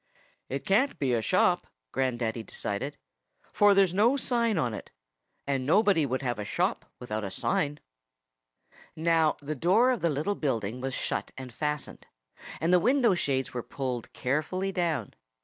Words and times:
"It 0.49 0.65
can't 0.65 0.97
be 0.97 1.13
a 1.13 1.21
shop," 1.21 1.67
Grandaddy 1.93 2.41
decided, 2.41 2.97
"for 3.51 3.75
there's 3.75 3.93
no 3.93 4.17
sign 4.17 4.57
on 4.57 4.73
it. 4.73 4.89
And 5.45 5.63
nobody 5.63 6.07
would 6.07 6.23
have 6.23 6.39
a 6.39 6.43
shop 6.43 6.85
without 6.97 7.23
a 7.23 7.29
sign." 7.29 7.79
Now, 8.95 9.37
the 9.43 9.53
door 9.53 9.91
of 9.91 9.99
the 10.01 10.09
little 10.09 10.33
building 10.33 10.81
was 10.81 10.95
shut 10.95 11.31
and 11.37 11.53
fastened. 11.53 12.07
And 12.59 12.73
the 12.73 12.79
window 12.79 13.13
shades 13.13 13.53
were 13.53 13.61
pulled 13.61 14.11
carefully 14.11 14.71
down. 14.71 15.13